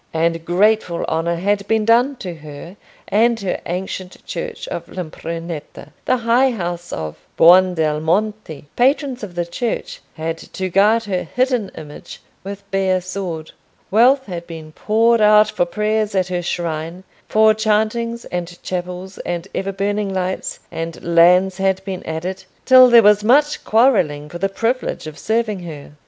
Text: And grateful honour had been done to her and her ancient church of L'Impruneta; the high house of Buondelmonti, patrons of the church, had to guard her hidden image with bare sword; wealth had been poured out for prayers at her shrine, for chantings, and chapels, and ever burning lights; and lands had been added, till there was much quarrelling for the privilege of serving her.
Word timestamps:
And 0.15 0.43
grateful 0.43 1.05
honour 1.05 1.35
had 1.35 1.67
been 1.67 1.85
done 1.85 2.15
to 2.15 2.33
her 2.37 2.75
and 3.07 3.39
her 3.41 3.61
ancient 3.67 4.25
church 4.25 4.67
of 4.69 4.87
L'Impruneta; 4.89 5.89
the 6.05 6.17
high 6.17 6.49
house 6.49 6.91
of 6.91 7.17
Buondelmonti, 7.37 8.65
patrons 8.75 9.21
of 9.21 9.35
the 9.35 9.45
church, 9.45 10.01
had 10.15 10.39
to 10.39 10.69
guard 10.69 11.03
her 11.03 11.21
hidden 11.21 11.69
image 11.77 12.19
with 12.43 12.63
bare 12.71 12.99
sword; 12.99 13.51
wealth 13.91 14.25
had 14.25 14.47
been 14.47 14.71
poured 14.71 15.21
out 15.21 15.51
for 15.51 15.65
prayers 15.65 16.15
at 16.15 16.29
her 16.29 16.41
shrine, 16.41 17.03
for 17.29 17.53
chantings, 17.53 18.25
and 18.31 18.57
chapels, 18.63 19.19
and 19.19 19.47
ever 19.53 19.71
burning 19.71 20.11
lights; 20.11 20.59
and 20.71 21.03
lands 21.03 21.57
had 21.59 21.85
been 21.85 22.01
added, 22.07 22.43
till 22.65 22.89
there 22.89 23.03
was 23.03 23.23
much 23.23 23.63
quarrelling 23.63 24.29
for 24.29 24.39
the 24.39 24.49
privilege 24.49 25.05
of 25.05 25.19
serving 25.19 25.59
her. 25.59 25.91